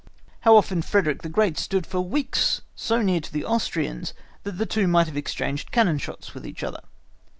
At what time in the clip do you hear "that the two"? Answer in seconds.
4.41-4.87